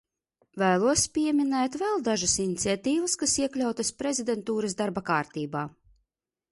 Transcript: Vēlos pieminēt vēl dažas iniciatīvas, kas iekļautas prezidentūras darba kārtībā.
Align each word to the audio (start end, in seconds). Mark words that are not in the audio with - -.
Vēlos 0.61 1.03
pieminēt 1.17 1.77
vēl 1.83 2.01
dažas 2.09 2.33
iniciatīvas, 2.45 3.17
kas 3.25 3.39
iekļautas 3.45 3.93
prezidentūras 4.01 4.79
darba 4.83 5.07
kārtībā. 5.13 5.69